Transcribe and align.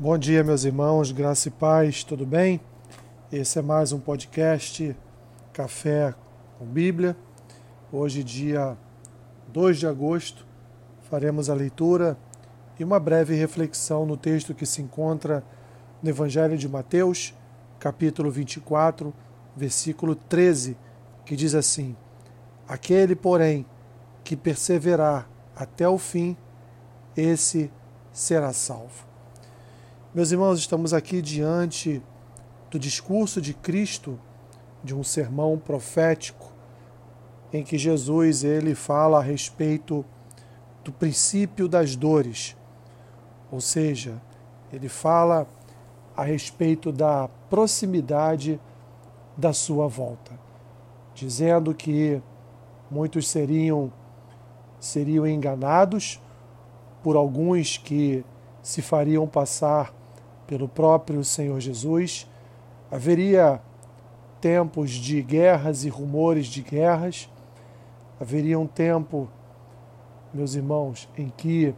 Bom 0.00 0.16
dia, 0.16 0.44
meus 0.44 0.62
irmãos, 0.62 1.10
graça 1.10 1.48
e 1.48 1.50
paz, 1.50 2.04
tudo 2.04 2.24
bem? 2.24 2.60
Esse 3.32 3.58
é 3.58 3.62
mais 3.62 3.90
um 3.90 3.98
podcast 3.98 4.96
Café 5.52 6.14
com 6.56 6.64
Bíblia. 6.64 7.16
Hoje, 7.90 8.22
dia 8.22 8.78
2 9.48 9.76
de 9.76 9.88
agosto, 9.88 10.46
faremos 11.10 11.50
a 11.50 11.54
leitura 11.54 12.16
e 12.78 12.84
uma 12.84 13.00
breve 13.00 13.34
reflexão 13.34 14.06
no 14.06 14.16
texto 14.16 14.54
que 14.54 14.64
se 14.64 14.80
encontra 14.80 15.42
no 16.00 16.08
Evangelho 16.08 16.56
de 16.56 16.68
Mateus, 16.68 17.34
capítulo 17.80 18.30
24, 18.30 19.12
versículo 19.56 20.14
13, 20.14 20.78
que 21.24 21.34
diz 21.34 21.56
assim: 21.56 21.96
Aquele, 22.68 23.16
porém, 23.16 23.66
que 24.22 24.36
perseverar 24.36 25.28
até 25.56 25.88
o 25.88 25.98
fim, 25.98 26.36
esse 27.16 27.68
será 28.12 28.52
salvo. 28.52 29.08
Meus 30.18 30.32
irmãos, 30.32 30.58
estamos 30.58 30.92
aqui 30.92 31.22
diante 31.22 32.02
do 32.72 32.76
discurso 32.76 33.40
de 33.40 33.54
Cristo, 33.54 34.18
de 34.82 34.92
um 34.92 35.04
sermão 35.04 35.56
profético, 35.56 36.52
em 37.52 37.62
que 37.62 37.78
Jesus 37.78 38.42
ele 38.42 38.74
fala 38.74 39.20
a 39.20 39.22
respeito 39.22 40.04
do 40.82 40.90
princípio 40.90 41.68
das 41.68 41.94
dores. 41.94 42.56
Ou 43.48 43.60
seja, 43.60 44.20
ele 44.72 44.88
fala 44.88 45.46
a 46.16 46.24
respeito 46.24 46.90
da 46.90 47.28
proximidade 47.48 48.60
da 49.36 49.52
sua 49.52 49.86
volta, 49.86 50.32
dizendo 51.14 51.72
que 51.72 52.20
muitos 52.90 53.28
seriam 53.28 53.92
seriam 54.80 55.24
enganados 55.24 56.20
por 57.04 57.14
alguns 57.14 57.78
que 57.78 58.24
se 58.60 58.82
fariam 58.82 59.24
passar 59.24 59.96
pelo 60.48 60.66
próprio 60.66 61.22
Senhor 61.22 61.60
Jesus, 61.60 62.26
haveria 62.90 63.60
tempos 64.40 64.90
de 64.90 65.20
guerras 65.22 65.84
e 65.84 65.90
rumores 65.90 66.46
de 66.46 66.62
guerras, 66.62 67.28
haveria 68.18 68.58
um 68.58 68.66
tempo, 68.66 69.28
meus 70.32 70.54
irmãos, 70.54 71.06
em 71.18 71.28
que 71.28 71.74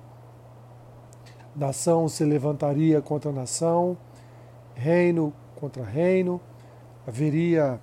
nação 1.55 2.09
se 2.09 2.25
levantaria 2.25 3.03
contra 3.03 3.33
nação, 3.33 3.99
reino 4.75 5.35
contra 5.57 5.85
reino, 5.85 6.41
haveria 7.07 7.81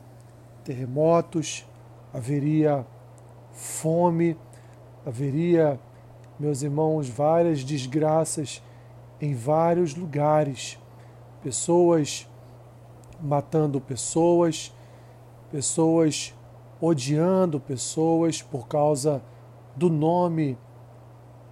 terremotos, 0.64 1.68
haveria 2.14 2.86
fome, 3.52 4.38
haveria, 5.06 5.78
meus 6.40 6.62
irmãos, 6.62 7.10
várias 7.10 7.64
desgraças 7.64 8.64
em 9.22 9.34
vários 9.34 9.96
lugares. 9.96 10.78
Pessoas 11.44 12.28
matando 13.22 13.80
pessoas, 13.82 14.74
pessoas 15.52 16.34
odiando 16.80 17.60
pessoas 17.60 18.42
por 18.42 18.68
causa 18.68 19.22
do 19.76 19.90
nome 19.90 20.58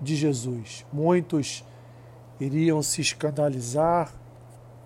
de 0.02 0.16
Jesus. 0.16 0.86
Muitos 0.92 1.64
iriam 2.40 2.82
se 2.82 3.02
escandalizar, 3.02 4.14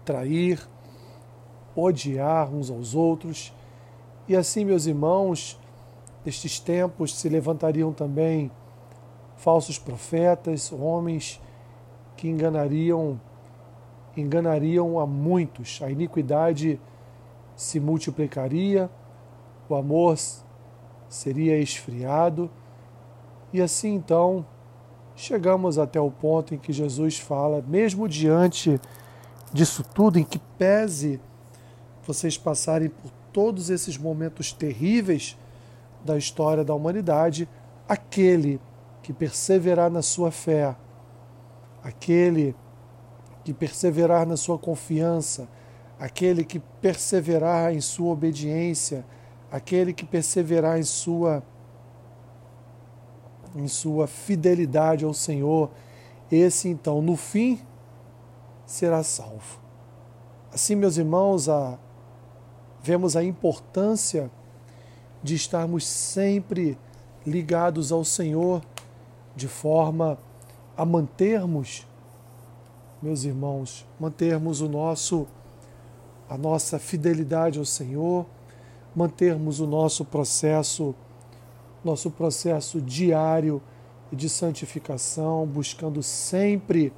trair, 0.06 0.62
odiar 1.76 2.54
uns 2.54 2.70
aos 2.70 2.96
outros. 2.96 3.54
E 4.28 4.36
assim, 4.36 4.64
meus 4.64 4.86
irmãos, 4.86 5.60
nestes 6.26 6.60
tempos 6.60 7.16
se 7.16 7.28
levantariam 7.28 7.92
também 7.92 8.52
falsos 9.36 9.80
profetas, 9.80 10.72
homens 10.72 11.42
que 12.20 12.28
enganariam 12.28 13.18
enganariam 14.18 15.00
a 15.00 15.08
muitos. 15.08 15.80
A 15.82 15.90
iniquidade 15.90 16.78
se 17.56 17.80
multiplicaria, 17.80 18.90
o 19.70 19.76
amor 19.76 20.18
seria 21.08 21.58
esfriado, 21.58 22.52
e 23.54 23.62
assim 23.62 23.96
então 23.96 24.46
chegamos 25.16 25.80
até 25.80 26.02
o 26.02 26.12
ponto 26.12 26.54
em 26.54 26.58
que 26.58 26.74
Jesus 26.74 27.18
fala, 27.18 27.64
mesmo 27.66 28.06
diante 28.10 28.82
disso 29.54 29.82
tudo, 29.82 30.20
em 30.20 30.26
que 30.26 30.40
pese 30.58 31.22
vocês 32.06 32.38
passarem 32.38 32.90
por 32.90 33.12
todos 33.32 33.70
esses 33.70 33.98
momentos 33.98 34.52
terríveis 34.52 35.38
da 36.04 36.18
história 36.18 36.66
da 36.66 36.76
humanidade, 36.76 37.48
aquele 37.88 38.60
que 39.02 39.14
perseverar 39.14 39.90
na 39.90 40.02
sua 40.02 40.32
fé, 40.32 40.76
aquele 41.90 42.56
que 43.44 43.52
perseverar 43.52 44.26
na 44.26 44.38
sua 44.38 44.60
confiança, 44.60 45.50
aquele 46.00 46.44
que 46.46 46.60
perseverar 46.60 47.74
em 47.74 47.82
sua 47.82 48.14
obediência, 48.14 49.04
aquele 49.52 49.92
que 49.92 50.06
perseverar 50.06 50.78
em 50.80 50.84
sua 50.84 51.44
em 53.56 53.68
sua 53.68 54.06
fidelidade 54.06 55.04
ao 55.04 55.14
Senhor, 55.14 55.72
esse 56.32 56.70
então 56.70 57.02
no 57.02 57.16
fim 57.16 57.60
será 58.64 59.02
salvo. 59.02 59.60
Assim, 60.54 60.76
meus 60.76 60.98
irmãos, 60.98 61.50
a, 61.50 61.80
vemos 62.84 63.16
a 63.16 63.24
importância 63.24 64.30
de 65.24 65.34
estarmos 65.34 65.88
sempre 65.88 66.78
ligados 67.26 67.92
ao 67.92 68.06
Senhor 68.06 68.62
de 69.36 69.48
forma 69.48 70.20
a 70.80 70.86
mantermos, 70.86 71.86
meus 73.02 73.26
irmãos, 73.26 73.86
mantermos 74.00 74.62
o 74.62 74.70
nosso 74.70 75.28
a 76.30 76.38
nossa 76.38 76.80
fidelidade 76.80 77.60
ao 77.60 77.66
Senhor, 77.66 78.26
mantermos 78.96 79.60
o 79.60 79.68
nosso 79.68 80.06
processo 80.06 80.96
nosso 81.84 82.10
processo 82.10 82.80
diário 82.80 83.62
de 84.10 84.30
santificação, 84.30 85.46
buscando 85.46 86.02
sempre 86.02 86.94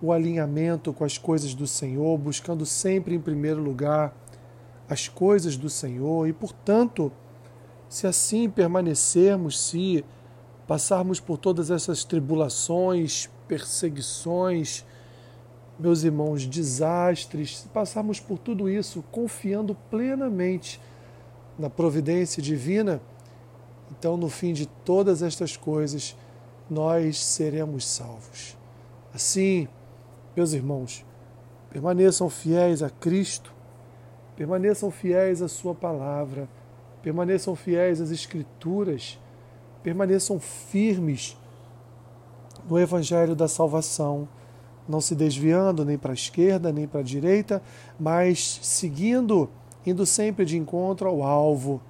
o 0.00 0.12
alinhamento 0.12 0.92
com 0.92 1.02
as 1.02 1.18
coisas 1.18 1.52
do 1.52 1.66
Senhor, 1.66 2.16
buscando 2.16 2.64
sempre 2.64 3.16
em 3.16 3.20
primeiro 3.20 3.60
lugar 3.60 4.14
as 4.88 5.08
coisas 5.08 5.56
do 5.56 5.68
Senhor. 5.68 6.28
E, 6.28 6.32
portanto, 6.32 7.10
se 7.88 8.06
assim 8.06 8.48
permanecermos, 8.48 9.58
se 9.58 10.04
passarmos 10.66 11.20
por 11.20 11.38
todas 11.38 11.70
essas 11.70 12.04
tribulações, 12.04 13.28
perseguições, 13.46 14.84
meus 15.78 16.04
irmãos, 16.04 16.46
desastres, 16.46 17.68
passarmos 17.72 18.20
por 18.20 18.38
tudo 18.38 18.68
isso 18.68 19.04
confiando 19.10 19.74
plenamente 19.90 20.80
na 21.58 21.68
providência 21.68 22.42
divina, 22.42 23.00
então 23.90 24.16
no 24.16 24.28
fim 24.28 24.52
de 24.52 24.66
todas 24.66 25.22
estas 25.22 25.56
coisas 25.56 26.16
nós 26.70 27.22
seremos 27.22 27.86
salvos. 27.86 28.56
Assim, 29.12 29.68
meus 30.34 30.52
irmãos, 30.52 31.04
permaneçam 31.70 32.30
fiéis 32.30 32.82
a 32.82 32.90
Cristo, 32.90 33.52
permaneçam 34.36 34.90
fiéis 34.90 35.42
à 35.42 35.48
Sua 35.48 35.74
palavra, 35.74 36.48
permaneçam 37.02 37.54
fiéis 37.54 38.00
às 38.00 38.10
Escrituras 38.10 39.18
permaneçam 39.84 40.40
firmes 40.40 41.36
no 42.68 42.80
Evangelho 42.80 43.36
da 43.36 43.46
salvação, 43.46 44.26
não 44.88 44.98
se 44.98 45.14
desviando 45.14 45.84
nem 45.84 45.98
para 45.98 46.12
a 46.12 46.14
esquerda 46.14 46.72
nem 46.72 46.88
para 46.88 47.00
a 47.00 47.04
direita, 47.04 47.62
mas 48.00 48.58
seguindo, 48.62 49.50
indo 49.84 50.06
sempre 50.06 50.46
de 50.46 50.56
encontro 50.56 51.06
ao 51.06 51.22
alvo, 51.22 51.82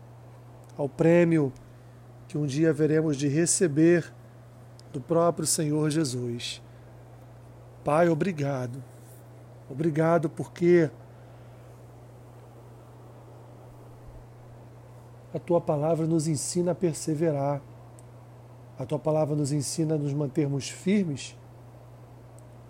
ao 0.76 0.88
prêmio 0.88 1.52
que 2.26 2.36
um 2.36 2.46
dia 2.46 2.72
veremos 2.72 3.16
de 3.16 3.28
receber 3.28 4.12
do 4.92 5.00
próprio 5.00 5.46
Senhor 5.46 5.88
Jesus. 5.88 6.60
Pai, 7.84 8.08
obrigado. 8.08 8.82
Obrigado 9.70 10.28
porque 10.28 10.90
a 15.32 15.38
tua 15.38 15.60
palavra 15.60 16.06
nos 16.06 16.26
ensina 16.26 16.72
a 16.72 16.74
perseverar 16.74 17.60
a 18.78 18.84
tua 18.84 18.98
palavra 18.98 19.36
nos 19.36 19.52
ensina 19.52 19.94
a 19.94 19.98
nos 19.98 20.12
mantermos 20.12 20.68
firmes. 20.68 21.36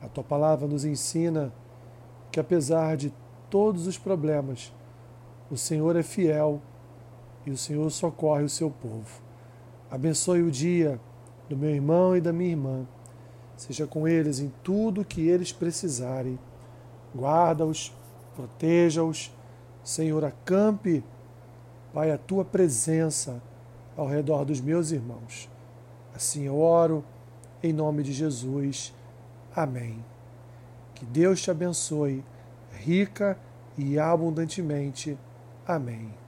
A 0.02 0.08
tua 0.08 0.22
palavra 0.22 0.68
nos 0.68 0.84
ensina 0.84 1.52
que, 2.30 2.38
apesar 2.38 2.96
de 2.96 3.12
todos 3.48 3.86
os 3.86 3.96
problemas, 3.96 4.72
o 5.50 5.56
Senhor 5.56 5.96
é 5.96 6.02
fiel 6.02 6.60
e 7.46 7.50
o 7.50 7.56
Senhor 7.56 7.88
socorre 7.90 8.42
o 8.42 8.48
seu 8.48 8.70
povo. 8.70 9.22
Abençoe 9.90 10.42
o 10.42 10.50
dia 10.50 11.00
do 11.48 11.56
meu 11.56 11.70
irmão 11.70 12.16
e 12.16 12.20
da 12.20 12.32
minha 12.32 12.50
irmã. 12.50 12.86
Seja 13.56 13.86
com 13.86 14.06
eles 14.06 14.40
em 14.40 14.52
tudo 14.62 15.04
que 15.04 15.26
eles 15.28 15.52
precisarem. 15.52 16.38
Guarda-os, 17.14 17.94
proteja-os. 18.34 19.32
Senhor, 19.82 20.24
acampe, 20.24 21.04
Pai, 21.92 22.10
a 22.10 22.18
tua 22.18 22.44
presença 22.44 23.40
ao 23.96 24.08
redor 24.08 24.44
dos 24.44 24.60
meus 24.60 24.90
irmãos. 24.90 25.48
Assim 26.14 26.44
eu 26.44 26.58
oro, 26.58 27.04
em 27.62 27.72
nome 27.72 28.02
de 28.02 28.12
Jesus. 28.12 28.94
Amém. 29.54 30.04
Que 30.94 31.04
Deus 31.04 31.42
te 31.42 31.50
abençoe, 31.50 32.24
rica 32.72 33.38
e 33.76 33.98
abundantemente. 33.98 35.18
Amém. 35.66 36.23